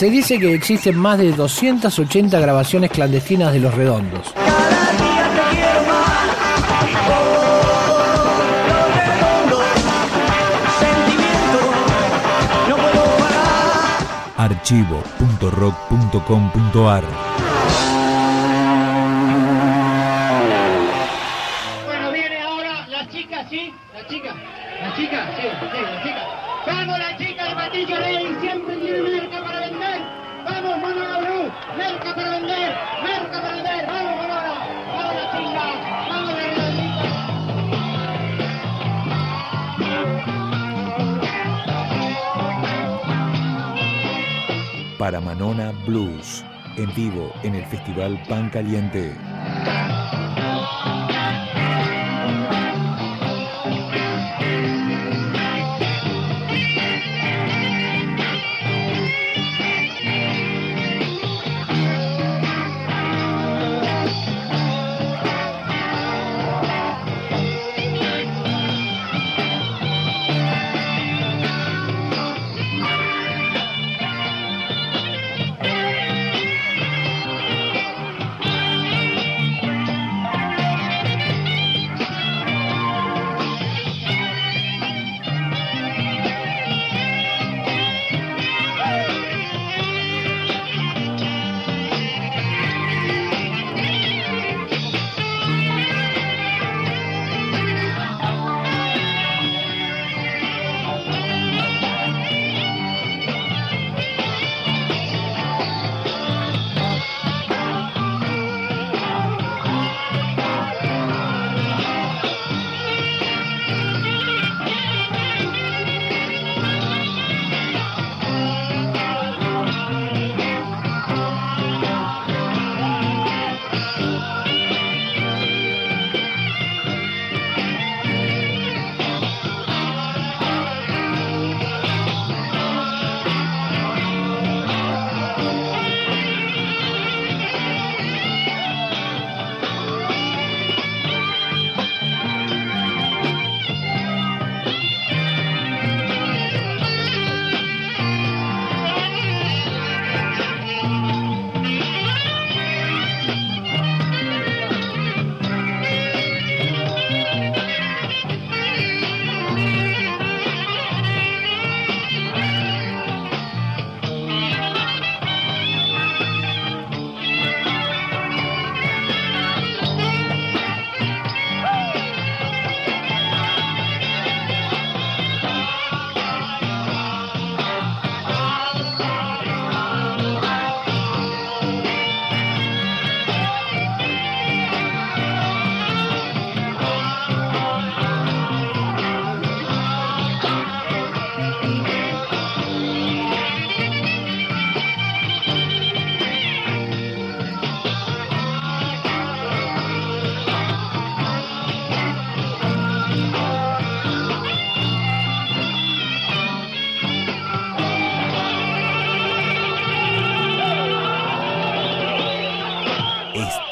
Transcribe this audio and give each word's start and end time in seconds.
Se 0.00 0.08
dice 0.08 0.38
que 0.38 0.54
existen 0.54 0.96
más 0.96 1.18
de 1.18 1.32
280 1.32 2.40
grabaciones 2.40 2.90
clandestinas 2.90 3.52
de 3.52 3.60
Los 3.60 3.74
Redondos. 3.74 4.32
archivo.rock.com.ar 14.38 17.04
Bueno, 21.84 22.10
viene 22.10 22.40
ahora 22.40 22.86
la 22.88 23.06
chica, 23.10 23.46
¿sí? 23.50 23.70
La 23.92 24.08
chica, 24.08 24.34
la 24.80 24.96
chica, 24.96 25.30
sí, 25.36 25.42
sí, 25.42 25.48
la 25.82 26.02
chica. 26.02 26.26
Vamos, 26.66 26.98
la 26.98 27.16
chica 27.18 27.44
de 27.44 27.54
Patricio 27.54 27.96
Rey, 27.98 28.34
siempre 28.40 28.76
tiene 28.76 29.02
merca 29.02 29.39
para 45.00 45.18
Manona 45.18 45.72
Blues, 45.86 46.44
en 46.76 46.94
vivo 46.94 47.32
en 47.42 47.54
el 47.54 47.64
Festival 47.64 48.22
Pan 48.28 48.50
Caliente. 48.50 49.16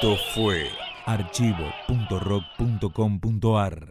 Esto 0.00 0.16
fue 0.32 0.70
archivo.rock.com.ar 1.06 3.86